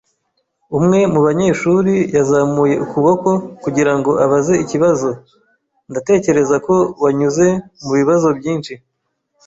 Umwe 0.77 0.99
mu 1.13 1.19
banyeshuri 1.27 1.93
yazamuye 2.15 2.75
ukuboko 2.85 3.29
kugira 3.63 3.91
ngo 3.97 4.11
abaze 4.25 4.53
ikibazo. 4.63 5.09
Ndatekereza 5.89 6.55
ko 6.65 6.75
wanyuze 7.03 7.45
mubibazo 7.85 8.29
byinshi. 8.39 8.73